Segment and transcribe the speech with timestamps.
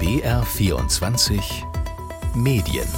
[0.00, 1.42] BR24
[2.34, 2.88] Medien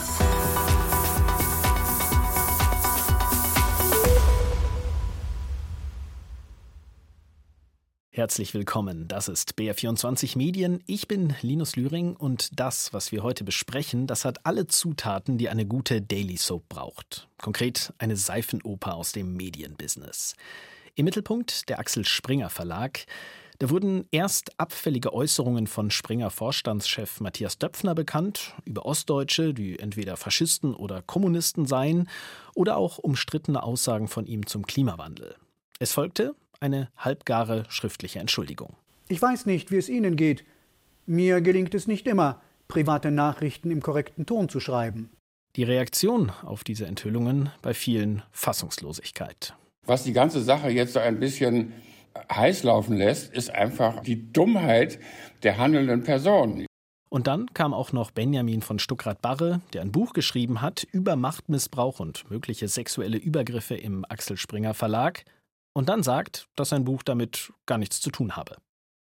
[8.10, 9.08] Herzlich willkommen.
[9.08, 10.80] Das ist BR24 Medien.
[10.86, 15.48] Ich bin Linus Lühring und das, was wir heute besprechen, das hat alle Zutaten, die
[15.48, 17.26] eine gute Daily Soap braucht.
[17.38, 20.36] Konkret eine Seifenoper aus dem Medienbusiness.
[20.94, 23.06] Im Mittelpunkt der Axel Springer Verlag.
[23.62, 30.16] Da wurden erst abfällige Äußerungen von Springer Vorstandschef Matthias Döpfner bekannt, über Ostdeutsche, die entweder
[30.16, 32.08] Faschisten oder Kommunisten seien,
[32.56, 35.36] oder auch umstrittene Aussagen von ihm zum Klimawandel.
[35.78, 38.74] Es folgte eine halbgare schriftliche Entschuldigung.
[39.06, 40.42] Ich weiß nicht, wie es Ihnen geht.
[41.06, 45.08] Mir gelingt es nicht immer, private Nachrichten im korrekten Ton zu schreiben.
[45.54, 49.54] Die Reaktion auf diese Enthüllungen bei vielen Fassungslosigkeit.
[49.86, 51.72] Was die ganze Sache jetzt so ein bisschen
[52.30, 54.98] heiß laufen lässt, ist einfach die Dummheit
[55.42, 56.66] der handelnden Personen.
[57.08, 62.00] Und dann kam auch noch Benjamin von Stuckrad-Barre, der ein Buch geschrieben hat über Machtmissbrauch
[62.00, 65.24] und mögliche sexuelle Übergriffe im Axel Springer Verlag
[65.74, 68.56] und dann sagt, dass sein Buch damit gar nichts zu tun habe.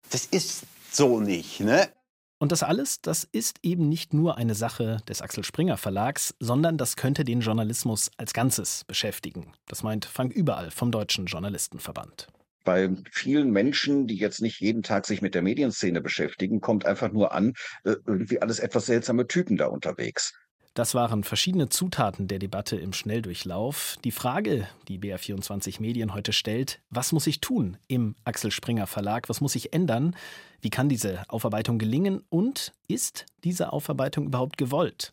[0.10, 1.90] Das ist so nicht, ne?
[2.38, 6.78] Und das alles, das ist eben nicht nur eine Sache des Axel Springer Verlags, sondern
[6.78, 9.54] das könnte den Journalismus als Ganzes beschäftigen.
[9.68, 12.28] Das meint Frank Überall vom Deutschen Journalistenverband.
[12.64, 17.12] Bei vielen Menschen, die jetzt nicht jeden Tag sich mit der Medienszene beschäftigen, kommt einfach
[17.12, 17.54] nur an,
[17.84, 20.34] äh, irgendwie alles etwas seltsame Typen da unterwegs.
[20.74, 23.98] Das waren verschiedene Zutaten der Debatte im Schnelldurchlauf.
[24.06, 29.28] Die Frage, die BR24 Medien heute stellt, was muss ich tun im Axel Springer Verlag?
[29.28, 30.16] Was muss ich ändern?
[30.62, 32.24] Wie kann diese Aufarbeitung gelingen?
[32.30, 35.12] Und ist diese Aufarbeitung überhaupt gewollt?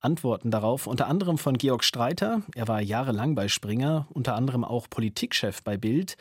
[0.00, 4.88] Antworten darauf unter anderem von Georg Streiter, er war jahrelang bei Springer, unter anderem auch
[4.88, 6.16] Politikchef bei Bild,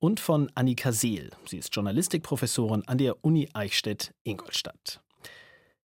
[0.00, 1.30] und von Annika Seel.
[1.46, 5.00] Sie ist Journalistikprofessorin an der Uni Eichstätt-Ingolstadt.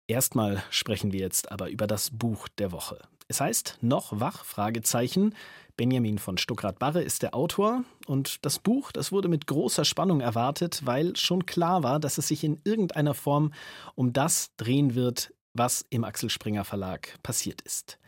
[0.07, 3.01] Erstmal sprechen wir jetzt aber über das Buch der Woche.
[3.29, 4.45] Es heißt Noch wach?
[4.45, 5.35] Fragezeichen.
[5.77, 10.83] Benjamin von Stuckrad-Barre ist der Autor und das Buch, das wurde mit großer Spannung erwartet,
[10.85, 13.53] weil schon klar war, dass es sich in irgendeiner Form
[13.97, 17.99] um das drehen wird, was im Axel Springer Verlag passiert ist.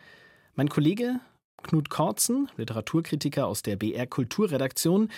[0.54, 1.18] Mein Kollege
[1.62, 5.10] Knut Korzen, Literaturkritiker aus der BR Kulturredaktion,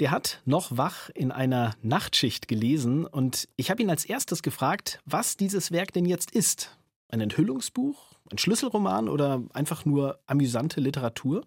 [0.00, 5.00] der hat noch wach in einer Nachtschicht gelesen und ich habe ihn als erstes gefragt,
[5.04, 6.76] was dieses Werk denn jetzt ist.
[7.08, 11.44] Ein Enthüllungsbuch, ein Schlüsselroman oder einfach nur amüsante Literatur?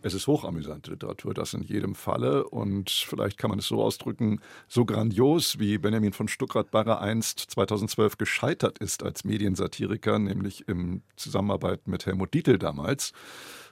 [0.00, 2.48] Es ist hochamüsante Literatur, das in jedem Falle.
[2.48, 8.16] Und vielleicht kann man es so ausdrücken, so grandios wie Benjamin von Stuckrad-Barre einst 2012
[8.16, 13.12] gescheitert ist als Mediensatiriker, nämlich in Zusammenarbeit mit Helmut Dietl damals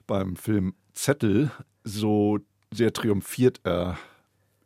[0.08, 1.52] beim Film Zettel,
[1.84, 2.38] so
[2.76, 3.98] sehr triumphiert er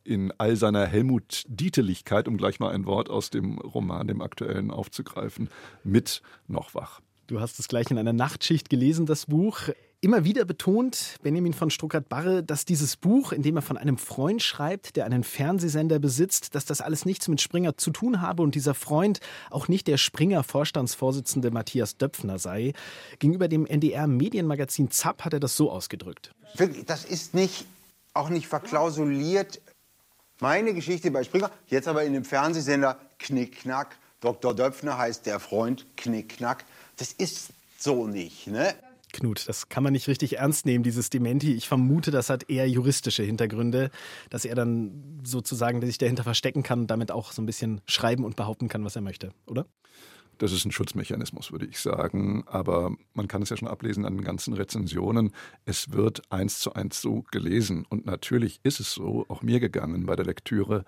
[0.04, 4.70] in all seiner Helmut Dieteligkeit, um gleich mal ein Wort aus dem Roman, dem aktuellen,
[4.70, 5.48] aufzugreifen,
[5.84, 7.00] mit noch wach.
[7.26, 9.68] Du hast es gleich in einer Nachtschicht gelesen, das Buch.
[10.00, 14.42] Immer wieder betont Benjamin von Stuckert-Barre, dass dieses Buch, in dem er von einem Freund
[14.42, 18.54] schreibt, der einen Fernsehsender besitzt, dass das alles nichts mit Springer zu tun habe und
[18.54, 19.20] dieser Freund
[19.50, 22.72] auch nicht der Springer-Vorstandsvorsitzende Matthias Döpfner sei.
[23.18, 26.34] Gegenüber dem NDR-Medienmagazin ZAP hat er das so ausgedrückt.
[26.86, 27.66] Das ist nicht
[28.14, 29.60] auch nicht verklausuliert.
[30.40, 33.96] Meine Geschichte bei Springer, jetzt aber in dem Fernsehsender Knickknack.
[34.20, 34.54] Dr.
[34.54, 36.64] Döpfner heißt der Freund Knickknack.
[36.96, 38.74] Das ist so nicht, ne?
[39.12, 41.54] Knut, das kann man nicht richtig ernst nehmen, dieses Dementi.
[41.54, 43.90] Ich vermute, das hat eher juristische Hintergründe,
[44.28, 48.24] dass er dann sozusagen sich dahinter verstecken kann und damit auch so ein bisschen schreiben
[48.24, 49.66] und behaupten kann, was er möchte, oder?
[50.40, 52.44] Das ist ein Schutzmechanismus, würde ich sagen.
[52.46, 55.32] Aber man kann es ja schon ablesen an den ganzen Rezensionen.
[55.66, 57.84] Es wird eins zu eins so gelesen.
[57.90, 60.86] Und natürlich ist es so, auch mir gegangen bei der Lektüre.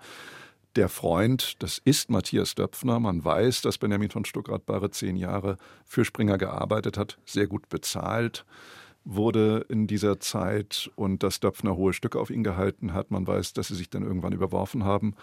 [0.75, 2.99] Der Freund, das ist Matthias Döpfner.
[2.99, 8.45] Man weiß, dass Benjamin von Stuckrad-Barre zehn Jahre für Springer gearbeitet hat, sehr gut bezahlt
[9.05, 13.11] wurde in dieser Zeit und dass Döpfner hohe Stücke auf ihn gehalten hat.
[13.11, 15.13] Man weiß, dass sie sich dann irgendwann überworfen haben.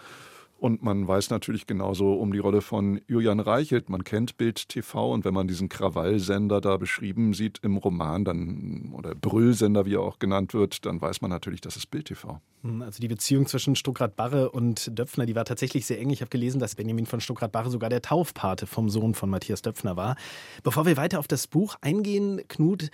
[0.61, 3.89] Und man weiß natürlich genauso um die Rolle von Julian Reichelt.
[3.89, 8.91] Man kennt Bild TV und wenn man diesen Krawallsender da beschrieben sieht im Roman, dann
[8.93, 12.39] oder Brüllsender, wie er auch genannt wird, dann weiß man natürlich, das ist Bild TV.
[12.61, 16.11] Hm, also die Beziehung zwischen Stuckrad-Barre und Döpfner, die war tatsächlich sehr eng.
[16.11, 19.97] Ich habe gelesen, dass Benjamin von Stuckrad-Barre sogar der Taufpate vom Sohn von Matthias Döpfner
[19.97, 20.15] war.
[20.61, 22.91] Bevor wir weiter auf das Buch eingehen, Knut,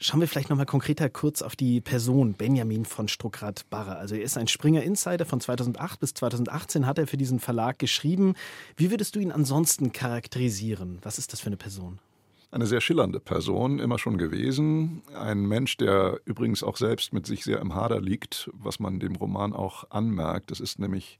[0.00, 3.96] Schauen wir vielleicht nochmal konkreter kurz auf die Person Benjamin von Struckrad-Barre.
[3.96, 5.26] Also er ist ein Springer-Insider.
[5.26, 8.34] Von 2008 bis 2018 hat er für diesen Verlag geschrieben.
[8.76, 11.00] Wie würdest du ihn ansonsten charakterisieren?
[11.02, 11.98] Was ist das für eine Person?
[12.50, 15.02] Eine sehr schillernde Person, immer schon gewesen.
[15.14, 19.16] Ein Mensch, der übrigens auch selbst mit sich sehr im Hader liegt, was man dem
[19.16, 20.50] Roman auch anmerkt.
[20.50, 21.18] Es ist nämlich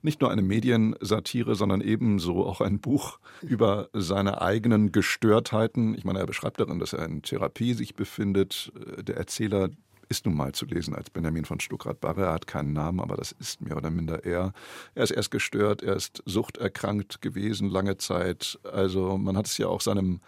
[0.00, 5.94] nicht nur eine Mediensatire, sondern ebenso auch ein Buch über seine eigenen Gestörtheiten.
[5.94, 8.72] Ich meine, er beschreibt darin, dass er in Therapie sich befindet.
[9.02, 9.68] Der Erzähler
[10.08, 12.22] ist nun mal zu lesen als Benjamin von Stuckrad-Barre.
[12.22, 14.52] Er hat keinen Namen, aber das ist mehr oder minder er.
[14.94, 18.58] Er ist erst gestört, er ist suchterkrankt gewesen lange Zeit.
[18.64, 20.20] Also man hat es ja auch seinem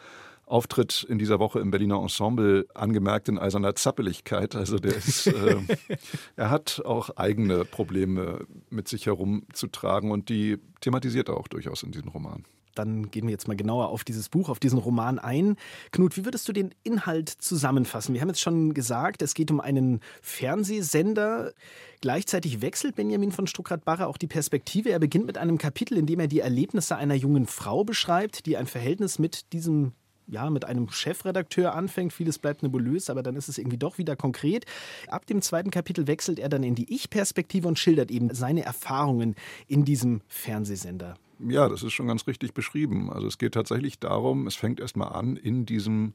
[0.53, 4.55] Auftritt in dieser Woche im Berliner Ensemble angemerkt in eiserner Zappeligkeit.
[4.55, 5.57] Also der ist, äh,
[6.37, 11.93] er hat auch eigene Probleme mit sich herumzutragen und die thematisiert er auch durchaus in
[11.93, 12.45] diesem Roman.
[12.75, 15.57] Dann gehen wir jetzt mal genauer auf dieses Buch, auf diesen Roman ein.
[15.91, 18.15] Knut, wie würdest du den Inhalt zusammenfassen?
[18.15, 21.53] Wir haben jetzt schon gesagt, es geht um einen Fernsehsender.
[22.01, 24.91] Gleichzeitig wechselt Benjamin von Stuckrad-Barre auch die Perspektive.
[24.91, 28.57] Er beginnt mit einem Kapitel, in dem er die Erlebnisse einer jungen Frau beschreibt, die
[28.57, 29.93] ein Verhältnis mit diesem
[30.27, 32.13] ja, mit einem Chefredakteur anfängt.
[32.13, 34.65] Vieles bleibt nebulös, aber dann ist es irgendwie doch wieder konkret.
[35.09, 39.35] Ab dem zweiten Kapitel wechselt er dann in die Ich-Perspektive und schildert eben seine Erfahrungen
[39.69, 41.15] in diesem Fernsehsender.
[41.49, 43.11] Ja, das ist schon ganz richtig beschrieben.
[43.11, 46.15] Also es geht tatsächlich darum, es fängt erstmal an in diesem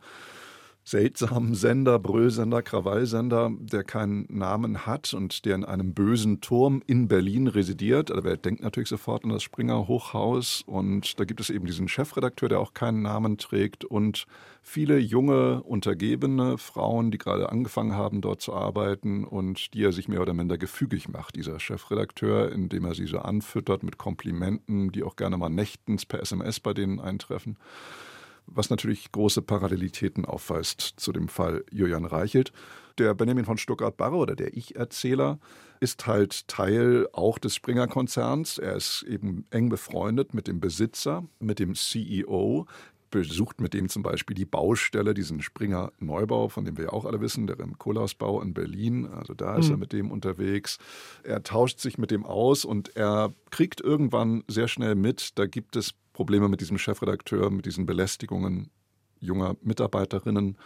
[0.87, 7.09] seltsamen Sender, Brüllsender, Krawallsender, der keinen Namen hat und der in einem bösen Turm in
[7.09, 8.09] Berlin residiert.
[8.09, 10.63] Also wer denkt natürlich sofort an das Springer Hochhaus.
[10.65, 13.83] Und da gibt es eben diesen Chefredakteur, der auch keinen Namen trägt.
[13.83, 14.27] Und
[14.61, 20.07] viele junge, untergebene Frauen, die gerade angefangen haben, dort zu arbeiten und die er sich
[20.07, 25.03] mehr oder minder gefügig macht, dieser Chefredakteur, indem er sie so anfüttert mit Komplimenten, die
[25.03, 27.57] auch gerne mal nächtens per SMS bei denen eintreffen
[28.47, 32.51] was natürlich große Parallelitäten aufweist zu dem Fall Julian Reichelt.
[32.97, 35.39] Der Benjamin von Stuttgart-Barre oder der Ich-Erzähler
[35.79, 38.57] ist halt Teil auch des Springer-Konzerns.
[38.57, 42.65] Er ist eben eng befreundet mit dem Besitzer, mit dem CEO,
[43.21, 47.05] besucht mit dem zum Beispiel die Baustelle, diesen Springer Neubau, von dem wir ja auch
[47.05, 49.07] alle wissen, der im Kohlausbau in Berlin.
[49.07, 49.73] Also da ist mhm.
[49.73, 50.77] er mit dem unterwegs.
[51.23, 55.75] Er tauscht sich mit dem aus und er kriegt irgendwann sehr schnell mit, da gibt
[55.75, 58.71] es Probleme mit diesem Chefredakteur, mit diesen Belästigungen
[59.19, 60.57] junger Mitarbeiterinnen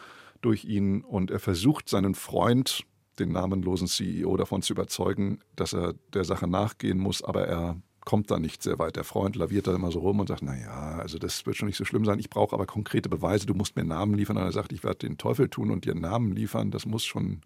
[0.42, 2.84] durch ihn und er versucht seinen Freund,
[3.20, 8.32] den namenlosen CEO, davon zu überzeugen, dass er der Sache nachgehen muss, aber er kommt
[8.32, 8.96] da nicht sehr weit.
[8.96, 11.78] Der Freund laviert da immer so rum und sagt, naja, also das wird schon nicht
[11.78, 12.20] so schlimm sein.
[12.20, 13.46] Ich brauche aber konkrete Beweise.
[13.46, 14.38] Du musst mir Namen liefern.
[14.38, 16.72] Und er sagt, ich werde den Teufel tun und dir Namen liefern.
[16.72, 17.42] Das muss schon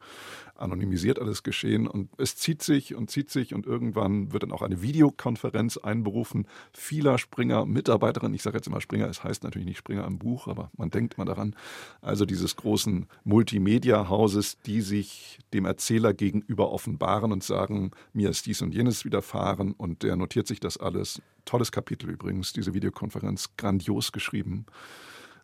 [0.56, 1.88] anonymisiert alles geschehen.
[1.88, 6.48] Und es zieht sich und zieht sich und irgendwann wird dann auch eine Videokonferenz einberufen.
[6.74, 10.48] Vieler Springer, Mitarbeiterinnen, ich sage jetzt immer Springer, es heißt natürlich nicht Springer im Buch,
[10.48, 11.56] aber man denkt mal daran.
[12.02, 18.62] Also dieses großen Multimedia-Hauses, die sich dem Erzähler gegenüber offenbaren und sagen, mir ist dies
[18.62, 21.22] und jenes widerfahren und der notiert sich das alles.
[21.46, 24.66] Tolles Kapitel übrigens, diese Videokonferenz, grandios geschrieben,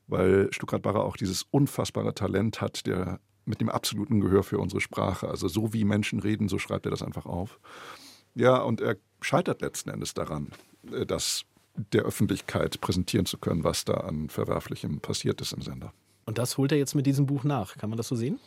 [0.07, 3.19] weil Stuttgart-Barre auch dieses unfassbare Talent hat, der
[3.51, 5.27] mit dem absoluten Gehör für unsere Sprache.
[5.27, 7.59] Also so wie Menschen reden, so schreibt er das einfach auf.
[8.33, 10.48] Ja, und er scheitert letzten Endes daran,
[10.92, 11.44] äh, das
[11.75, 15.94] der Öffentlichkeit präsentieren zu können, was da an Verwerflichem passiert ist im Sender.
[16.25, 17.77] Und das holt er jetzt mit diesem Buch nach.
[17.77, 18.39] Kann man das so sehen?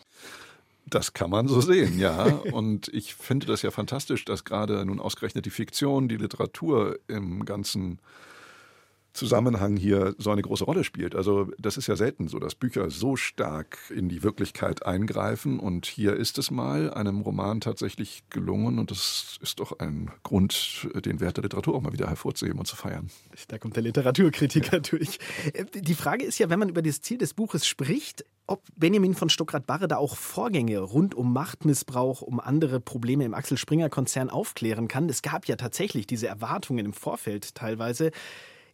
[0.86, 2.24] Das kann man so sehen, ja.
[2.52, 7.44] Und ich finde das ja fantastisch, dass gerade nun ausgerechnet die Fiktion, die Literatur im
[7.44, 7.98] ganzen
[9.14, 11.14] Zusammenhang hier so eine große Rolle spielt.
[11.14, 15.86] Also das ist ja selten so, dass Bücher so stark in die Wirklichkeit eingreifen und
[15.86, 21.20] hier ist es mal einem Roman tatsächlich gelungen und das ist doch ein Grund, den
[21.20, 23.08] Wert der Literatur auch mal wieder hervorzuheben und zu feiern.
[23.48, 25.18] Da kommt der Literaturkritiker durch.
[25.74, 29.30] Die Frage ist ja, wenn man über das Ziel des Buches spricht, ob Benjamin von
[29.30, 34.88] Stuckrad-Barre da auch Vorgänge rund um Machtmissbrauch, um andere Probleme im Axel Springer Konzern aufklären
[34.88, 35.08] kann.
[35.08, 38.10] Es gab ja tatsächlich diese Erwartungen im Vorfeld teilweise.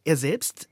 [0.05, 0.69] Er selbst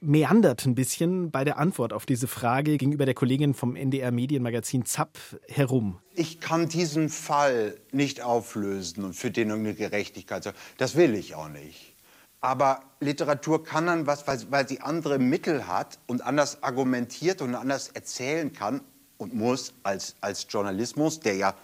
[0.00, 4.86] meandert ein bisschen bei der Antwort auf diese Frage gegenüber der Kollegin vom NDR Medienmagazin
[4.86, 5.98] ZAP herum.
[6.14, 10.58] Ich kann diesen Fall nicht auflösen und für den eine Gerechtigkeit sorgen.
[10.78, 11.96] Das will ich auch nicht.
[12.40, 17.88] Aber Literatur kann dann was, weil sie andere Mittel hat und anders argumentiert und anders
[17.88, 18.80] erzählen kann
[19.18, 21.54] und muss als, als Journalismus, der ja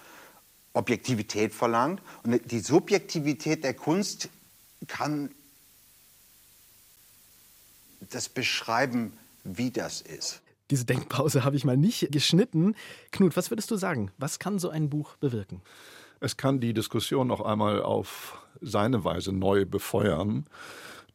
[0.74, 2.02] Objektivität verlangt.
[2.24, 4.28] Und die Subjektivität der Kunst
[4.86, 5.30] kann
[8.14, 9.12] das beschreiben,
[9.44, 10.42] wie das ist.
[10.70, 12.74] Diese Denkpause habe ich mal nicht geschnitten.
[13.12, 14.10] Knut, was würdest du sagen?
[14.18, 15.62] Was kann so ein Buch bewirken?
[16.18, 20.46] Es kann die Diskussion noch einmal auf seine Weise neu befeuern.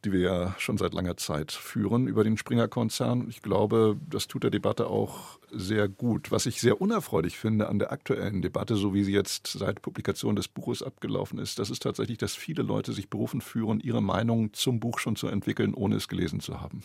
[0.04, 3.28] Die wir ja schon seit langer Zeit führen über den Springer-Konzern.
[3.30, 6.32] Ich glaube, das tut der Debatte auch sehr gut.
[6.32, 10.36] Was ich sehr unerfreulich finde an der aktuellen Debatte, so wie sie jetzt seit Publikation
[10.36, 14.54] des Buches abgelaufen ist, das ist tatsächlich, dass viele Leute sich berufen führen, ihre Meinung
[14.54, 16.84] zum Buch schon zu entwickeln, ohne es gelesen zu haben.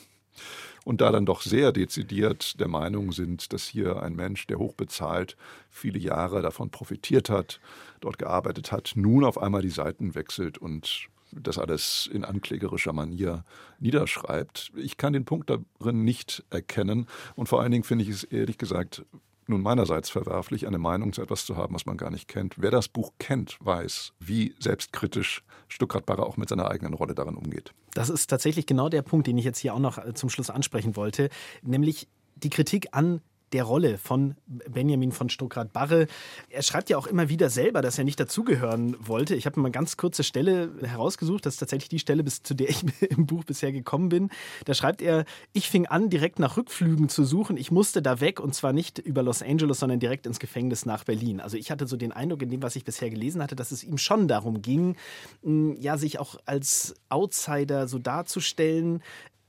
[0.85, 5.37] Und da dann doch sehr dezidiert der Meinung sind, dass hier ein Mensch, der hochbezahlt
[5.70, 7.61] viele Jahre davon profitiert hat,
[8.00, 13.45] dort gearbeitet hat, nun auf einmal die Seiten wechselt und das alles in anklägerischer Manier
[13.78, 14.73] niederschreibt.
[14.76, 18.59] Ich kann den Punkt darin nicht erkennen und vor allen Dingen finde ich es ehrlich
[18.59, 19.04] gesagt
[19.49, 22.54] nun meinerseits verwerflich, eine Meinung zu etwas zu haben, was man gar nicht kennt.
[22.59, 27.73] Wer das Buch kennt, weiß, wie selbstkritisch Stuckrad-Barre auch mit seiner eigenen Rolle darin umgeht.
[27.95, 30.50] Das ist tatsächlich genau der Punkt, den ich jetzt hier auch noch äh, zum Schluss
[30.50, 31.28] ansprechen wollte,
[31.62, 33.21] nämlich die Kritik an
[33.52, 36.08] der Rolle von Benjamin von Stuckrad-Barre.
[36.50, 39.34] Er schreibt ja auch immer wieder selber, dass er nicht dazugehören wollte.
[39.36, 41.46] Ich habe mal eine ganz kurze Stelle herausgesucht.
[41.46, 44.30] Das ist tatsächlich die Stelle, bis zu der ich im Buch bisher gekommen bin.
[44.64, 47.56] Da schreibt er, ich fing an, direkt nach Rückflügen zu suchen.
[47.56, 51.04] Ich musste da weg und zwar nicht über Los Angeles, sondern direkt ins Gefängnis nach
[51.04, 51.40] Berlin.
[51.40, 53.84] Also ich hatte so den Eindruck in dem, was ich bisher gelesen hatte, dass es
[53.84, 54.96] ihm schon darum ging,
[55.42, 59.02] ja, sich auch als Outsider so darzustellen.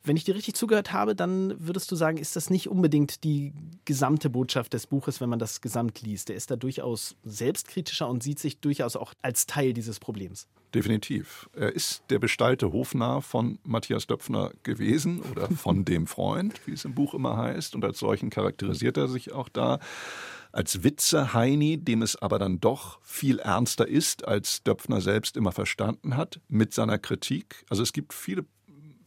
[0.08, 3.54] Wenn ich dir richtig zugehört habe, dann würdest du sagen, ist das nicht unbedingt die
[3.84, 6.30] gesamte Botschaft des Buches, wenn man das gesamt liest.
[6.30, 10.48] Er ist da durchaus selbstkritischer und sieht sich durchaus auch als Teil dieses Problems.
[10.74, 11.50] Definitiv.
[11.54, 16.86] Er ist der bestallte Hofnarr von Matthias Döpfner gewesen oder von dem Freund, wie es
[16.86, 17.76] im Buch immer heißt.
[17.76, 19.80] Und als solchen charakterisiert er sich auch da
[20.54, 26.16] als Witze-Heini, dem es aber dann doch viel ernster ist, als Döpfner selbst immer verstanden
[26.16, 27.66] hat, mit seiner Kritik.
[27.70, 28.46] Also es gibt viele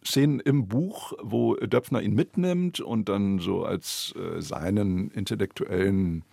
[0.04, 6.24] Szenen im Buch, wo Döpfner ihn mitnimmt und dann so als äh, seinen intellektuellen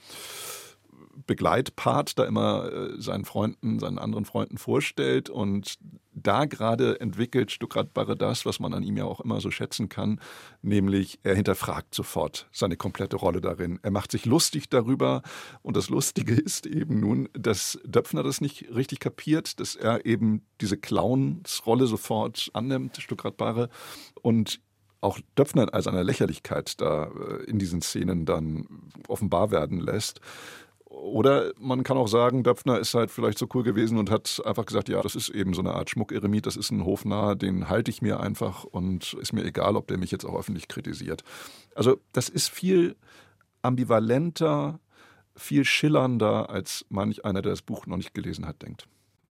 [1.26, 5.30] Begleitpart da immer äh, seinen Freunden, seinen anderen Freunden vorstellt.
[5.30, 5.78] Und
[6.14, 9.90] da gerade entwickelt Stuckrad Barre das, was man an ihm ja auch immer so schätzen
[9.90, 10.20] kann,
[10.62, 13.80] nämlich er hinterfragt sofort seine komplette Rolle darin.
[13.84, 15.22] Er macht sich lustig darüber.
[15.62, 20.46] Und das Lustige ist eben nun, dass Döpfner das nicht richtig kapiert, dass er eben
[20.62, 23.70] diese Clownsrolle sofort annimmt, Stuckrad Barre,
[24.22, 24.60] und
[25.02, 28.68] auch Döpfner als eine Lächerlichkeit da äh, in diesen Szenen dann
[29.08, 30.22] offenbar werden lässt.
[30.90, 34.66] Oder man kann auch sagen, Döpfner ist halt vielleicht so cool gewesen und hat einfach
[34.66, 37.92] gesagt, ja, das ist eben so eine Art Schmuckeremit, das ist ein Hofnarr, den halte
[37.92, 41.24] ich mir einfach und ist mir egal, ob der mich jetzt auch öffentlich kritisiert.
[41.76, 42.96] Also das ist viel
[43.64, 44.80] ambivalenter,
[45.36, 48.88] viel schillernder, als manch einer, der das Buch noch nicht gelesen hat, denkt.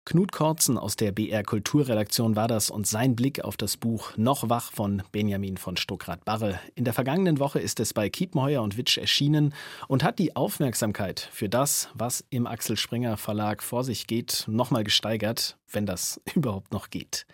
[0.04, 4.48] Knut Kortzen aus der BR Kulturredaktion war das und sein Blick auf das Buch Noch
[4.48, 6.58] wach von Benjamin von Stuckrad-Barre.
[6.74, 9.54] In der vergangenen Woche ist es bei Kiepenheuer und Witsch erschienen
[9.86, 14.82] und hat die Aufmerksamkeit für das, was im Axel Springer Verlag vor sich geht, nochmal
[14.82, 17.24] gesteigert, wenn das überhaupt noch geht.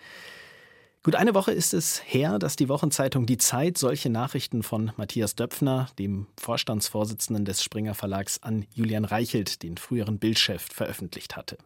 [1.03, 5.37] Gut eine Woche ist es her, dass die Wochenzeitung Die Zeit solche Nachrichten von Matthias
[5.37, 11.57] Döpfner, dem Vorstandsvorsitzenden des Springer Verlags, an Julian Reichelt, den früheren Bildchef, veröffentlicht hatte.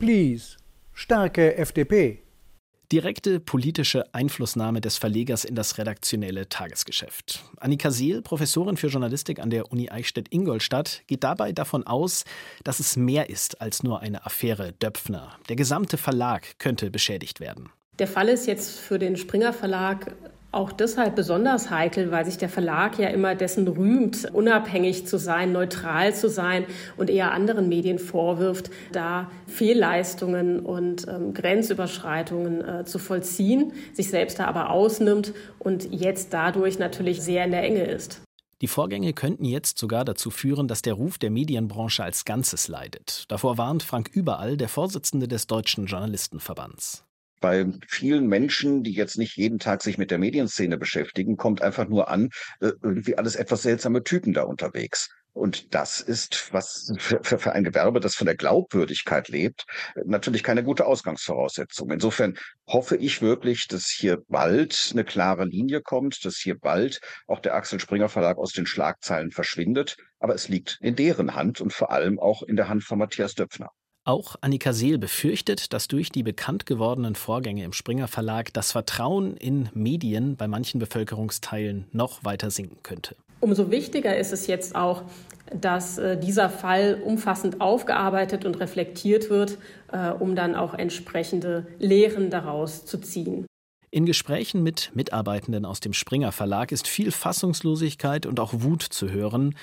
[0.00, 0.56] Please,
[0.94, 2.22] starke FDP.
[2.90, 7.44] Direkte politische Einflussnahme des Verlegers in das redaktionelle Tagesgeschäft.
[7.58, 12.24] Annika Seel, Professorin für Journalistik an der Uni Eichstätt-Ingolstadt, geht dabei davon aus,
[12.64, 15.36] dass es mehr ist als nur eine Affäre Döpfner.
[15.50, 17.68] Der gesamte Verlag könnte beschädigt werden.
[17.98, 20.14] Der Fall ist jetzt für den Springer Verlag
[20.52, 25.52] auch deshalb besonders heikel, weil sich der Verlag ja immer dessen rühmt, unabhängig zu sein,
[25.52, 26.64] neutral zu sein
[26.96, 34.40] und eher anderen Medien vorwirft, da Fehlleistungen und ähm, Grenzüberschreitungen äh, zu vollziehen, sich selbst
[34.40, 38.20] da aber ausnimmt und jetzt dadurch natürlich sehr in der Enge ist.
[38.60, 43.24] Die Vorgänge könnten jetzt sogar dazu führen, dass der Ruf der Medienbranche als Ganzes leidet.
[43.28, 47.04] Davor warnt Frank Überall, der Vorsitzende des Deutschen Journalistenverbands
[47.40, 51.88] bei vielen Menschen, die jetzt nicht jeden Tag sich mit der Medienszene beschäftigen, kommt einfach
[51.88, 52.30] nur an,
[52.60, 55.08] äh, irgendwie alles etwas seltsame Typen da unterwegs.
[55.32, 59.64] Und das ist, was für, für, ein Gewerbe, das von der Glaubwürdigkeit lebt,
[60.04, 61.90] natürlich keine gute Ausgangsvoraussetzung.
[61.92, 67.38] Insofern hoffe ich wirklich, dass hier bald eine klare Linie kommt, dass hier bald auch
[67.38, 69.96] der Axel Springer Verlag aus den Schlagzeilen verschwindet.
[70.18, 73.34] Aber es liegt in deren Hand und vor allem auch in der Hand von Matthias
[73.34, 73.70] Döpfner.
[74.04, 79.36] Auch Annika Seel befürchtet, dass durch die bekannt gewordenen Vorgänge im Springer Verlag das Vertrauen
[79.36, 83.14] in Medien bei manchen Bevölkerungsteilen noch weiter sinken könnte.
[83.40, 85.02] Umso wichtiger ist es jetzt auch,
[85.54, 89.58] dass äh, dieser Fall umfassend aufgearbeitet und reflektiert wird,
[89.92, 93.46] äh, um dann auch entsprechende Lehren daraus zu ziehen.
[93.90, 99.10] In Gesprächen mit Mitarbeitenden aus dem Springer Verlag ist viel Fassungslosigkeit und auch Wut zu
[99.10, 99.56] hören.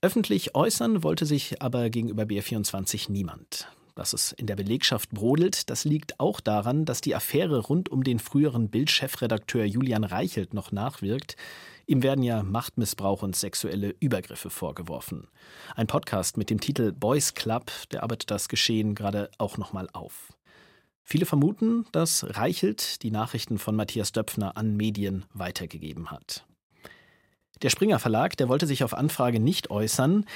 [0.00, 3.68] Öffentlich äußern wollte sich aber gegenüber BR24 niemand.
[3.96, 8.04] Dass es in der Belegschaft brodelt, das liegt auch daran, dass die Affäre rund um
[8.04, 11.36] den früheren Bild-Chefredakteur Julian Reichelt noch nachwirkt.
[11.86, 15.28] Ihm werden ja Machtmissbrauch und sexuelle Übergriffe vorgeworfen.
[15.76, 20.34] Ein Podcast mit dem Titel Boys Club, der arbeitet das Geschehen gerade auch nochmal auf.
[21.02, 26.44] Viele vermuten, dass Reichelt die Nachrichten von Matthias Döpfner an Medien weitergegeben hat.
[27.62, 30.26] Der Springer Verlag, der wollte sich auf Anfrage nicht äußern.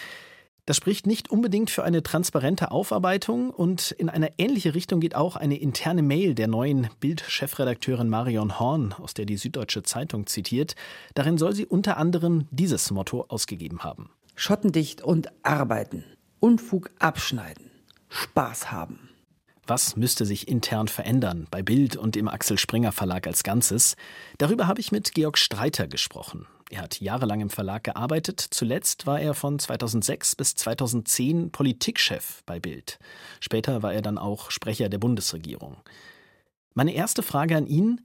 [0.67, 5.37] Das spricht nicht unbedingt für eine transparente Aufarbeitung und in eine ähnliche Richtung geht auch
[5.37, 10.75] eine interne Mail der neuen Bild-Chefredakteurin Marion Horn, aus der die Süddeutsche Zeitung zitiert.
[11.15, 14.11] Darin soll sie unter anderem dieses Motto ausgegeben haben.
[14.37, 16.05] Schottendicht und arbeiten.
[16.39, 17.71] Unfug abschneiden.
[18.09, 19.11] Spaß haben.
[19.67, 23.97] Was müsste sich intern verändern bei Bild und im Axel Springer Verlag als Ganzes?
[24.39, 26.47] Darüber habe ich mit Georg Streiter gesprochen.
[26.71, 28.41] Er hat jahrelang im Verlag gearbeitet.
[28.41, 33.01] Zuletzt war er von 2006 bis 2010 Politikchef bei Bild.
[33.41, 35.79] Später war er dann auch Sprecher der Bundesregierung.
[36.73, 38.01] Meine erste Frage an ihn: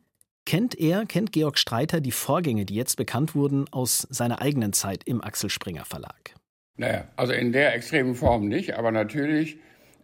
[0.48, 5.04] Kennt er, kennt Georg Streiter die Vorgänge, die jetzt bekannt wurden, aus seiner eigenen Zeit
[5.06, 6.34] im Axel Springer Verlag?
[6.76, 9.58] Naja, also in der extremen Form nicht, aber natürlich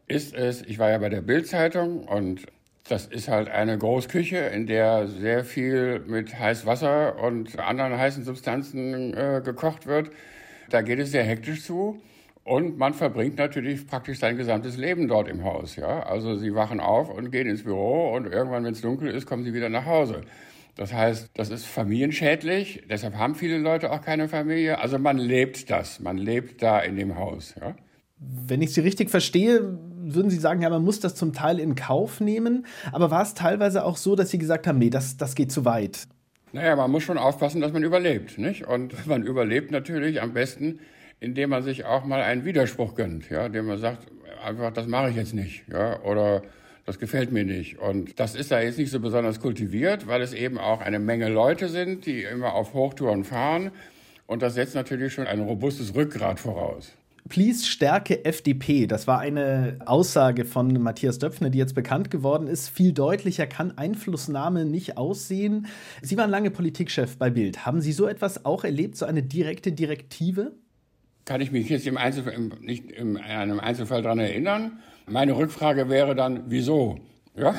[0.06, 2.46] ist es, ich war ja bei der Bildzeitung und
[2.88, 9.14] das ist halt eine Großküche, in der sehr viel mit Heißwasser und anderen heißen Substanzen
[9.14, 10.12] äh, gekocht wird.
[10.70, 12.02] Da geht es sehr hektisch zu.
[12.44, 15.76] Und man verbringt natürlich praktisch sein gesamtes Leben dort im Haus.
[15.76, 16.04] Ja?
[16.04, 19.44] Also sie wachen auf und gehen ins Büro und irgendwann, wenn es dunkel ist, kommen
[19.44, 20.22] sie wieder nach Hause.
[20.76, 22.84] Das heißt, das ist familienschädlich.
[22.90, 24.80] Deshalb haben viele Leute auch keine Familie.
[24.80, 26.00] Also man lebt das.
[26.00, 27.54] Man lebt da in dem Haus.
[27.62, 27.76] Ja?
[28.18, 31.75] Wenn ich Sie richtig verstehe, würden Sie sagen, ja, man muss das zum Teil in
[31.75, 32.65] Kauf nehmen.
[32.91, 35.65] Aber war es teilweise auch so, dass Sie gesagt haben, nee, das, das geht zu
[35.65, 36.08] weit?
[36.53, 38.38] Naja, man muss schon aufpassen, dass man überlebt.
[38.38, 38.67] Nicht?
[38.67, 40.79] Und man überlebt natürlich am besten,
[41.20, 43.29] indem man sich auch mal einen Widerspruch gönnt.
[43.29, 43.46] Ja?
[43.46, 44.08] Indem man sagt,
[44.43, 45.63] einfach, das mache ich jetzt nicht.
[45.72, 46.01] Ja?
[46.01, 46.41] Oder
[46.86, 47.77] das gefällt mir nicht.
[47.79, 51.29] Und das ist da jetzt nicht so besonders kultiviert, weil es eben auch eine Menge
[51.29, 53.72] Leute sind, die immer auf Hochtouren fahren.
[54.25, 56.93] Und das setzt natürlich schon ein robustes Rückgrat voraus.
[57.32, 58.88] Please stärke FDP.
[58.88, 62.68] Das war eine Aussage von Matthias Döpfner, die jetzt bekannt geworden ist.
[62.68, 65.68] Viel deutlicher kann Einflussnahme nicht aussehen.
[66.02, 67.66] Sie waren lange Politikchef bei Bild.
[67.66, 70.52] Haben Sie so etwas auch erlebt, so eine direkte Direktive?
[71.24, 74.80] Kann ich mich jetzt im Einzelfall, im, nicht in einem Einzelfall daran erinnern.
[75.08, 77.00] Meine Rückfrage wäre dann, wieso?
[77.38, 77.56] Ja?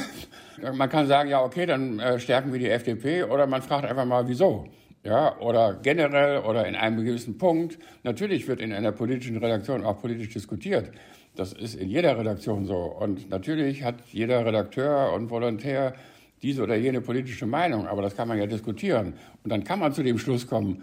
[0.75, 4.05] Man kann sagen, ja, okay, dann äh, stärken wir die FDP oder man fragt einfach
[4.05, 4.69] mal, wieso?
[5.05, 7.79] Ja, oder generell oder in einem gewissen Punkt.
[8.05, 10.91] Natürlich wird in einer politischen Redaktion auch politisch diskutiert.
[11.35, 12.77] Das ist in jeder Redaktion so.
[12.77, 15.95] Und natürlich hat jeder Redakteur und Volontär
[16.43, 19.15] diese oder jene politische Meinung, aber das kann man ja diskutieren.
[19.43, 20.83] Und dann kann man zu dem Schluss kommen,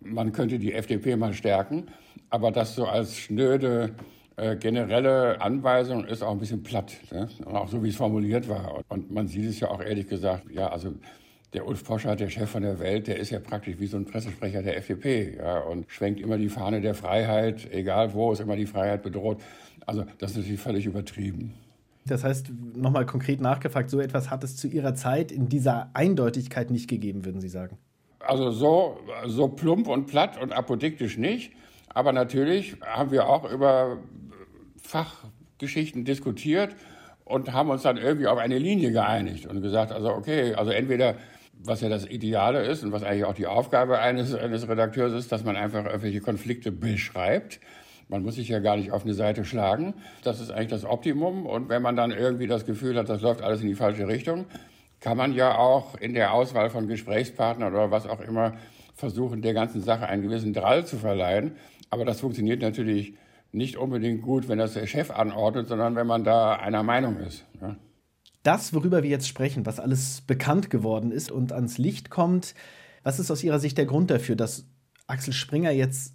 [0.00, 1.86] man könnte die FDP mal stärken,
[2.30, 3.94] aber das so als schnöde
[4.36, 7.28] äh, generelle Anweisung ist auch ein bisschen platt, ne?
[7.46, 8.82] auch so wie es formuliert war.
[8.88, 10.94] Und man sieht es ja auch ehrlich gesagt, ja, also
[11.54, 14.04] der Ulf Poschardt, der Chef von der Welt, der ist ja praktisch wie so ein
[14.04, 18.56] Pressesprecher der FDP ja, und schwenkt immer die Fahne der Freiheit, egal wo, ist immer
[18.56, 19.40] die Freiheit bedroht.
[19.86, 21.54] Also das ist natürlich völlig übertrieben.
[22.06, 26.70] Das heißt, nochmal konkret nachgefragt, so etwas hat es zu Ihrer Zeit in dieser Eindeutigkeit
[26.70, 27.78] nicht gegeben, würden Sie sagen?
[28.18, 31.52] Also so, so plump und platt und apodiktisch nicht.
[31.88, 33.98] Aber natürlich haben wir auch über
[34.82, 36.74] Fachgeschichten diskutiert
[37.24, 41.14] und haben uns dann irgendwie auf eine Linie geeinigt und gesagt, also okay, also entweder
[41.64, 45.32] was ja das Ideale ist und was eigentlich auch die Aufgabe eines, eines Redakteurs ist,
[45.32, 47.60] dass man einfach irgendwelche Konflikte beschreibt.
[48.08, 49.94] Man muss sich ja gar nicht auf eine Seite schlagen.
[50.22, 51.46] Das ist eigentlich das Optimum.
[51.46, 54.44] Und wenn man dann irgendwie das Gefühl hat, das läuft alles in die falsche Richtung,
[55.00, 58.54] kann man ja auch in der Auswahl von Gesprächspartnern oder was auch immer
[58.94, 61.56] versuchen, der ganzen Sache einen gewissen Drall zu verleihen.
[61.88, 63.14] Aber das funktioniert natürlich
[63.52, 67.44] nicht unbedingt gut, wenn das der Chef anordnet, sondern wenn man da einer Meinung ist.
[67.60, 67.76] Ja
[68.44, 72.54] das, worüber wir jetzt sprechen, was alles bekannt geworden ist und ans Licht kommt,
[73.02, 74.66] was ist aus Ihrer Sicht der Grund dafür, dass
[75.06, 76.14] Axel Springer jetzt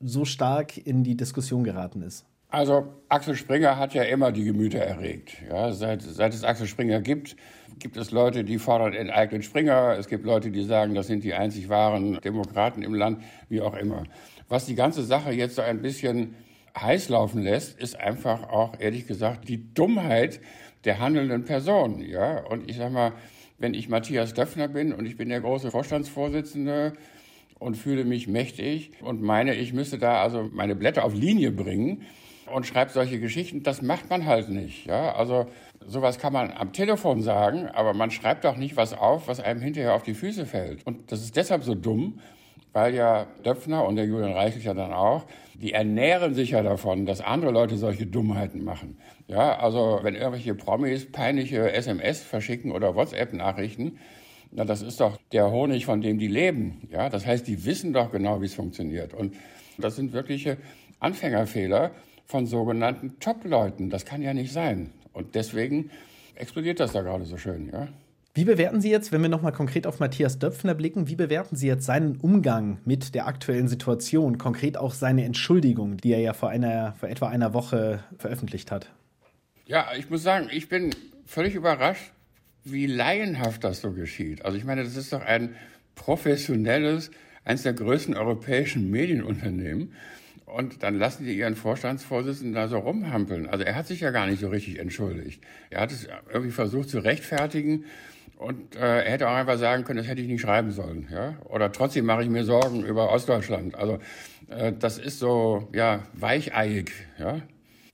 [0.00, 2.26] so stark in die Diskussion geraten ist?
[2.48, 5.36] Also Axel Springer hat ja immer die Gemüter erregt.
[5.48, 7.36] Ja, seit, seit es Axel Springer gibt,
[7.78, 9.96] gibt es Leute, die fordern enteignen Springer.
[9.96, 13.74] Es gibt Leute, die sagen, das sind die einzig wahren Demokraten im Land, wie auch
[13.74, 14.04] immer.
[14.48, 16.34] Was die ganze Sache jetzt so ein bisschen
[16.78, 20.40] heiß laufen lässt, ist einfach auch, ehrlich gesagt, die Dummheit
[20.84, 22.00] der handelnden Person.
[22.00, 22.44] Ja?
[22.46, 23.12] Und ich sag mal,
[23.58, 26.94] wenn ich Matthias Döpfner bin und ich bin der große Vorstandsvorsitzende
[27.58, 32.02] und fühle mich mächtig und meine, ich müsste da also meine Blätter auf Linie bringen
[32.52, 34.86] und schreibe solche Geschichten, das macht man halt nicht.
[34.86, 35.14] Ja?
[35.14, 35.46] Also
[35.86, 39.60] sowas kann man am Telefon sagen, aber man schreibt doch nicht was auf, was einem
[39.60, 40.86] hinterher auf die Füße fällt.
[40.86, 42.20] Und das ist deshalb so dumm,
[42.72, 47.06] weil ja Döpfner und der Julian Reichelt ja dann auch, die ernähren sich ja davon,
[47.06, 48.98] dass andere Leute solche Dummheiten machen.
[49.28, 53.98] Ja, also wenn irgendwelche Promis peinliche SMS verschicken oder WhatsApp-Nachrichten,
[54.52, 56.88] na, das ist doch der Honig, von dem die leben.
[56.90, 59.14] Ja, das heißt, die wissen doch genau, wie es funktioniert.
[59.14, 59.34] Und
[59.78, 60.56] das sind wirkliche
[60.98, 61.92] Anfängerfehler
[62.26, 63.90] von sogenannten Top-Leuten.
[63.90, 64.90] Das kann ja nicht sein.
[65.12, 65.90] Und deswegen
[66.34, 67.88] explodiert das da gerade so schön, ja.
[68.32, 71.66] Wie bewerten Sie jetzt, wenn wir nochmal konkret auf Matthias Döpfner blicken, wie bewerten Sie
[71.66, 76.48] jetzt seinen Umgang mit der aktuellen Situation, konkret auch seine Entschuldigung, die er ja vor,
[76.48, 78.92] einer, vor etwa einer Woche veröffentlicht hat?
[79.66, 80.94] Ja, ich muss sagen, ich bin
[81.26, 82.12] völlig überrascht,
[82.62, 84.44] wie laienhaft das so geschieht.
[84.44, 85.56] Also ich meine, das ist doch ein
[85.96, 87.10] professionelles,
[87.44, 89.92] eines der größten europäischen Medienunternehmen.
[90.46, 93.48] Und dann lassen die ihren Vorstandsvorsitzenden da so rumhampeln.
[93.48, 95.42] Also er hat sich ja gar nicht so richtig entschuldigt.
[95.70, 97.84] Er hat es irgendwie versucht zu rechtfertigen.
[98.40, 101.06] Und äh, er hätte auch einfach sagen können, das hätte ich nicht schreiben sollen.
[101.12, 101.34] Ja?
[101.44, 103.74] Oder trotzdem mache ich mir Sorgen über Ostdeutschland.
[103.74, 103.98] Also
[104.48, 106.90] äh, das ist so ja weicheiig.
[107.18, 107.42] Ja?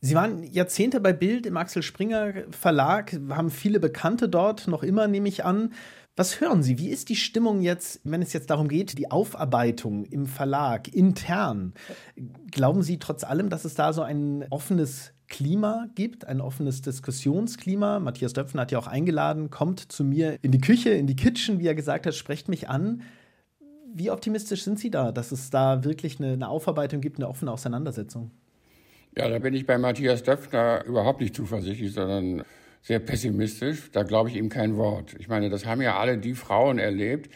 [0.01, 5.09] Sie waren Jahrzehnte bei Bild im Axel Springer Verlag, haben viele Bekannte dort, noch immer
[5.09, 5.73] nehme ich an.
[6.15, 6.79] Was hören Sie?
[6.79, 11.75] Wie ist die Stimmung jetzt, wenn es jetzt darum geht, die Aufarbeitung im Verlag intern?
[12.53, 18.01] Glauben Sie trotz allem, dass es da so ein offenes Klima gibt, ein offenes Diskussionsklima?
[18.01, 21.59] Matthias Döpfen hat ja auch eingeladen, kommt zu mir in die Küche, in die Kitchen,
[21.59, 23.03] wie er gesagt hat, sprecht mich an.
[23.93, 27.51] Wie optimistisch sind Sie da, dass es da wirklich eine, eine Aufarbeitung gibt, eine offene
[27.51, 28.31] Auseinandersetzung?
[29.17, 32.45] Ja, da bin ich bei Matthias Döpfner überhaupt nicht zuversichtlich, sondern
[32.83, 33.91] sehr pessimistisch.
[33.91, 35.17] Da glaube ich ihm kein Wort.
[35.19, 37.31] Ich meine, das haben ja alle die Frauen erlebt,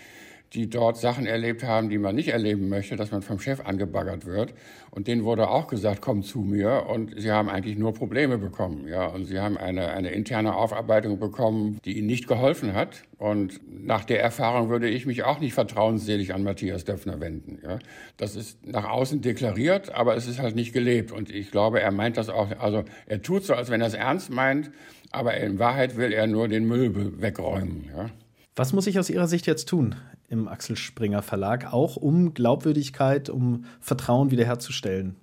[0.52, 4.26] die dort Sachen erlebt haben, die man nicht erleben möchte, dass man vom Chef angebaggert
[4.26, 4.52] wird.
[4.90, 6.86] Und denen wurde auch gesagt, komm zu mir.
[6.88, 8.88] Und sie haben eigentlich nur Probleme bekommen.
[8.88, 13.04] Ja, und sie haben eine, eine interne Aufarbeitung bekommen, die ihnen nicht geholfen hat.
[13.16, 17.60] Und nach der Erfahrung würde ich mich auch nicht vertrauensselig an Matthias Döpfner wenden.
[17.62, 17.78] Ja,
[18.16, 21.12] das ist nach außen deklariert, aber es ist halt nicht gelebt.
[21.12, 23.94] Und ich glaube, er meint das auch, also er tut so, als wenn er es
[23.94, 24.72] ernst meint,
[25.12, 27.84] aber in Wahrheit will er nur den Müll wegräumen.
[27.94, 28.10] Ja.
[28.56, 29.94] Was muss ich aus Ihrer Sicht jetzt tun
[30.30, 35.16] im Axel Springer Verlag, auch um Glaubwürdigkeit, um Vertrauen wiederherzustellen?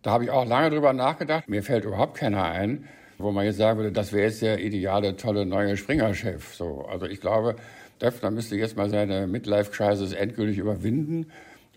[0.00, 1.48] Da habe ich auch lange drüber nachgedacht.
[1.48, 5.16] Mir fällt überhaupt keiner ein, wo man jetzt sagen würde, das wäre jetzt der ideale,
[5.16, 6.54] tolle neue Springer-Chef.
[6.54, 7.56] So, also ich glaube,
[8.00, 11.26] Döpfner müsste jetzt mal seine Midlife-Crisis endgültig überwinden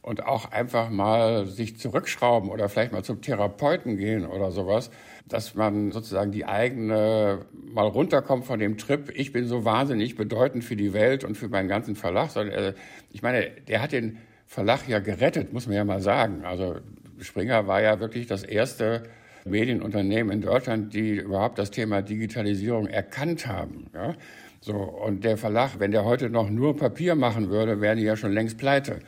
[0.06, 4.90] und auch einfach mal sich zurückschrauben oder vielleicht mal zum Therapeuten gehen oder sowas
[5.28, 10.64] dass man sozusagen die eigene mal runterkommt von dem Trip, ich bin so wahnsinnig bedeutend
[10.64, 12.30] für die Welt und für meinen ganzen Verlag.
[12.30, 12.76] Sondern,
[13.12, 16.46] ich meine, der hat den Verlag ja gerettet, muss man ja mal sagen.
[16.46, 16.76] Also
[17.20, 19.04] Springer war ja wirklich das erste
[19.46, 23.88] Medienunternehmen in Deutschland, die überhaupt das Thema Digitalisierung erkannt haben.
[23.94, 24.14] Ja?
[24.62, 28.16] So, und der Verlag, wenn der heute noch nur Papier machen würde, wäre die ja
[28.16, 29.00] schon längst pleite.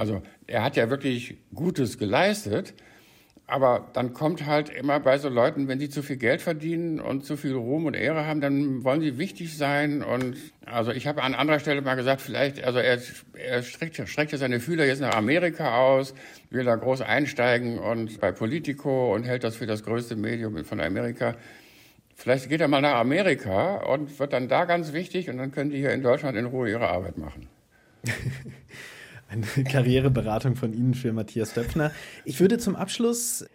[0.00, 2.72] Also er hat ja wirklich Gutes geleistet.
[3.46, 7.26] Aber dann kommt halt immer bei so Leuten, wenn sie zu viel Geld verdienen und
[7.26, 10.02] zu viel Ruhm und Ehre haben, dann wollen sie wichtig sein.
[10.02, 12.98] Und also ich habe an anderer Stelle mal gesagt, vielleicht, also er,
[13.34, 16.14] er streckt, streckt seine Fühler jetzt nach Amerika aus,
[16.48, 20.80] will da groß einsteigen und bei Politico und hält das für das größte Medium von
[20.80, 21.34] Amerika.
[22.14, 25.70] Vielleicht geht er mal nach Amerika und wird dann da ganz wichtig und dann können
[25.70, 27.48] die hier in Deutschland in Ruhe ihre Arbeit machen.
[29.30, 31.92] Eine Karriereberatung von Ihnen für Matthias Döpfner.
[32.24, 33.46] Ich würde zum Abschluss,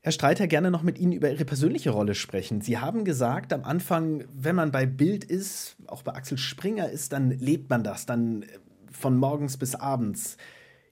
[0.00, 2.60] Herr Streiter, gerne noch mit Ihnen über Ihre persönliche Rolle sprechen.
[2.60, 7.12] Sie haben gesagt am Anfang, wenn man bei Bild ist, auch bei Axel Springer ist,
[7.12, 8.46] dann lebt man das, dann äh,
[8.90, 10.36] von morgens bis abends.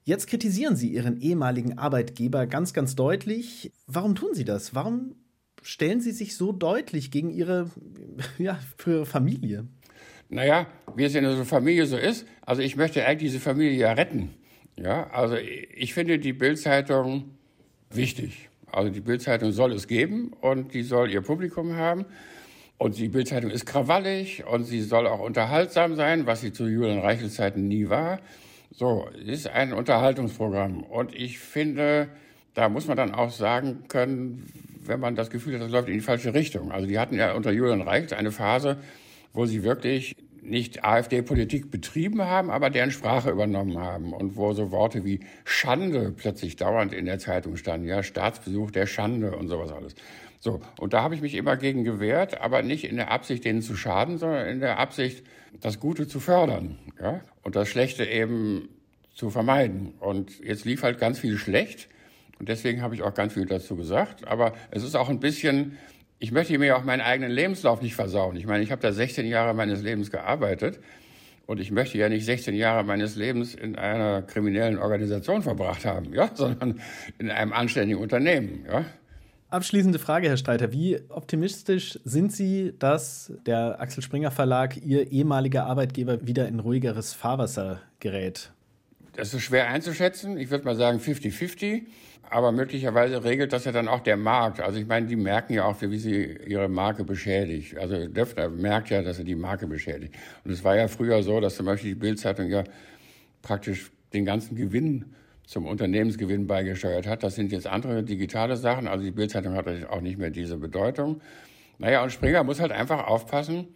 [0.05, 3.73] Jetzt kritisieren Sie Ihren ehemaligen Arbeitgeber ganz, ganz deutlich.
[3.87, 4.73] Warum tun Sie das?
[4.73, 5.15] Warum
[5.61, 7.69] stellen Sie sich so deutlich gegen Ihre,
[8.37, 9.67] ja, für Ihre Familie?
[10.29, 13.91] Naja, wie es in unserer Familie so ist, also ich möchte eigentlich diese Familie ja
[13.93, 14.35] retten.
[14.75, 17.31] Ja, also ich finde die Bildzeitung
[17.89, 18.49] wichtig.
[18.71, 22.05] Also die Bildzeitung soll es geben und die soll ihr Publikum haben.
[22.77, 26.99] Und die Bildzeitung ist krawallig und sie soll auch unterhaltsam sein, was sie zu Julian
[26.99, 28.19] Reichels Zeiten nie war.
[28.71, 30.83] So, ist ein Unterhaltungsprogramm.
[30.83, 32.07] Und ich finde,
[32.53, 34.47] da muss man dann auch sagen können,
[34.85, 36.71] wenn man das Gefühl hat, das läuft in die falsche Richtung.
[36.71, 38.77] Also die hatten ja unter Julian Reichels eine Phase,
[39.33, 40.15] wo sie wirklich
[40.49, 46.13] nicht AfD-Politik betrieben haben, aber deren Sprache übernommen haben und wo so Worte wie Schande
[46.15, 49.95] plötzlich dauernd in der Zeitung standen, ja, Staatsbesuch der Schande und sowas alles.
[50.39, 53.61] So, und da habe ich mich immer gegen gewehrt, aber nicht in der Absicht, denen
[53.61, 55.23] zu schaden, sondern in der Absicht,
[55.61, 58.69] das Gute zu fördern, ja, und das Schlechte eben
[59.13, 59.93] zu vermeiden.
[59.99, 61.89] Und jetzt lief halt ganz viel schlecht
[62.39, 65.77] und deswegen habe ich auch ganz viel dazu gesagt, aber es ist auch ein bisschen
[66.19, 68.35] ich möchte mir auch meinen eigenen Lebenslauf nicht versauen.
[68.35, 70.79] Ich meine, ich habe da 16 Jahre meines Lebens gearbeitet
[71.49, 76.13] Und ich möchte ja nicht 16 Jahre meines Lebens in einer kriminellen Organisation verbracht haben,
[76.13, 76.79] ja, sondern
[77.17, 78.85] in einem anständigen Unternehmen, ja.
[79.49, 80.71] Abschließende Frage, Herr Streiter.
[80.71, 87.15] Wie optimistisch sind Sie, dass der Axel Springer Verlag, Ihr ehemaliger Arbeitgeber, wieder in ruhigeres
[87.15, 88.51] Fahrwasser gerät?
[89.13, 90.37] Das ist schwer einzuschätzen.
[90.37, 91.81] Ich würde mal sagen 50-50.
[92.23, 94.61] Aber möglicherweise regelt das ja dann auch der Markt.
[94.61, 97.77] Also ich meine, die merken ja auch, wie sie ihre Marke beschädigt.
[97.77, 100.13] Also Döpfner merkt ja, dass er die Marke beschädigt.
[100.43, 102.63] Und es war ja früher so, dass zum Beispiel die Bildzeitung ja
[103.41, 105.05] praktisch den ganzen Gewinn
[105.45, 107.23] zum Unternehmensgewinn beigesteuert hat.
[107.23, 108.87] Das sind jetzt andere digitale Sachen.
[108.87, 111.21] Also die Bildzeitung hat auch nicht mehr diese Bedeutung.
[111.79, 113.67] Naja, und Springer muss halt einfach aufpassen,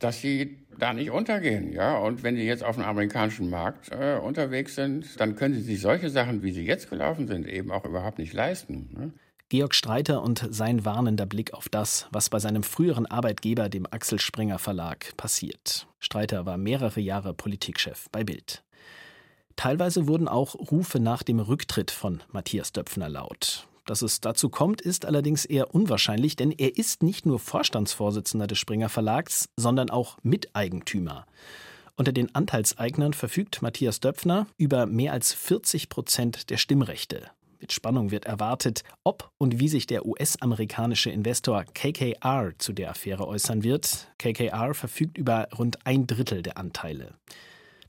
[0.00, 1.72] dass sie da nicht untergehen.
[1.72, 1.98] Ja?
[1.98, 5.80] Und wenn sie jetzt auf dem amerikanischen Markt äh, unterwegs sind, dann können sie sich
[5.80, 8.88] solche Sachen, wie sie jetzt gelaufen sind, eben auch überhaupt nicht leisten.
[8.92, 9.12] Ne?
[9.50, 14.20] Georg Streiter und sein warnender Blick auf das, was bei seinem früheren Arbeitgeber, dem Axel
[14.20, 15.88] Springer Verlag, passiert.
[15.98, 18.62] Streiter war mehrere Jahre Politikchef bei Bild.
[19.56, 23.66] Teilweise wurden auch Rufe nach dem Rücktritt von Matthias Döpfner laut.
[23.90, 28.56] Dass es dazu kommt, ist allerdings eher unwahrscheinlich, denn er ist nicht nur Vorstandsvorsitzender des
[28.56, 31.26] Springer Verlags, sondern auch Miteigentümer.
[31.96, 37.32] Unter den Anteilseignern verfügt Matthias Döpfner über mehr als 40 Prozent der Stimmrechte.
[37.58, 43.26] Mit Spannung wird erwartet, ob und wie sich der US-amerikanische Investor KKR zu der Affäre
[43.26, 44.06] äußern wird.
[44.18, 47.14] KKR verfügt über rund ein Drittel der Anteile.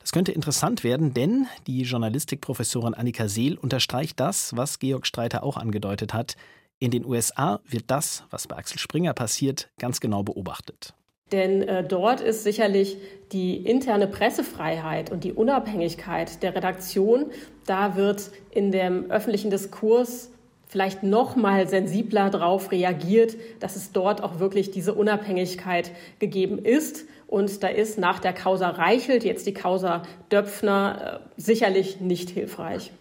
[0.01, 5.57] Das könnte interessant werden, denn die Journalistikprofessorin Annika Seel unterstreicht das, was Georg Streiter auch
[5.57, 6.35] angedeutet hat.
[6.79, 10.95] In den USA wird das, was bei Axel Springer passiert, ganz genau beobachtet.
[11.31, 12.97] Denn äh, dort ist sicherlich
[13.31, 17.27] die interne Pressefreiheit und die Unabhängigkeit der Redaktion,
[17.65, 20.31] da wird in dem öffentlichen Diskurs
[20.67, 27.05] vielleicht noch mal sensibler darauf reagiert, dass es dort auch wirklich diese Unabhängigkeit gegeben ist.
[27.31, 32.91] Und da ist nach der Causa Reichelt jetzt die Causa Döpfner äh, sicherlich nicht hilfreich.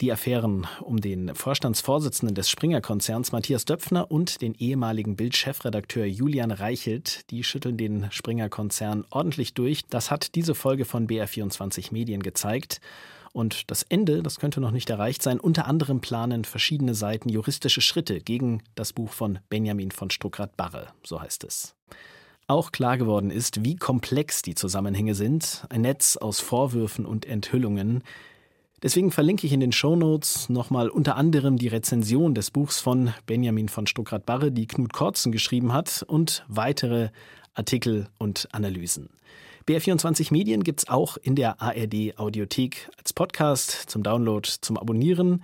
[0.00, 7.30] Die Affären um den Vorstandsvorsitzenden des Springer-Konzerns Matthias Döpfner und den ehemaligen Bild-Chefredakteur Julian Reichelt,
[7.30, 9.84] die schütteln den Springer-Konzern ordentlich durch.
[9.88, 12.80] Das hat diese Folge von BR24 Medien gezeigt.
[13.32, 15.38] Und das Ende, das könnte noch nicht erreicht sein.
[15.38, 21.22] Unter anderem planen verschiedene Seiten juristische Schritte gegen das Buch von Benjamin von Stuckrad-Barre, so
[21.22, 21.76] heißt es.
[22.52, 28.04] Auch klar geworden ist, wie komplex die Zusammenhänge sind, ein Netz aus Vorwürfen und Enthüllungen.
[28.82, 33.70] Deswegen verlinke ich in den Shownotes nochmal unter anderem die Rezension des Buchs von Benjamin
[33.70, 37.08] von Stuckrad-Barre, die Knut Kortzen geschrieben hat, und weitere
[37.54, 39.08] Artikel und Analysen.
[39.66, 45.42] BR24 Medien gibt es auch in der ARD Audiothek als Podcast zum Download, zum Abonnieren.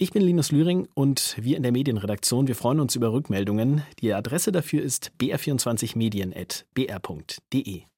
[0.00, 3.82] Ich bin Linus Lühring und wir in der Medienredaktion, wir freuen uns über Rückmeldungen.
[3.98, 7.88] Die Adresse dafür ist br24medien.br.de.